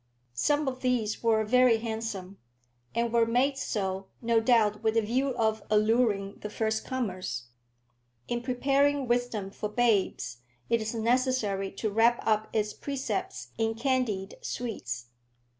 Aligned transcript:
Some 0.33 0.67
of 0.67 0.79
these 0.81 1.21
were 1.21 1.43
very 1.45 1.77
handsome, 1.77 2.39
and 2.95 3.13
were 3.13 3.27
made 3.27 3.59
so, 3.59 4.07
no 4.19 4.39
doubt, 4.39 4.81
with 4.81 4.97
a 4.97 5.01
view 5.03 5.35
of 5.35 5.61
alluring 5.69 6.37
the 6.39 6.49
first 6.49 6.83
comers. 6.83 7.49
In 8.27 8.41
preparing 8.41 9.07
wisdom 9.07 9.51
for 9.51 9.69
babes, 9.69 10.37
it 10.71 10.81
is 10.81 10.95
necessary 10.95 11.69
to 11.73 11.91
wrap 11.91 12.17
up 12.25 12.47
its 12.51 12.73
precepts 12.73 13.49
in 13.59 13.75
candied 13.75 14.37
sweets. 14.41 15.05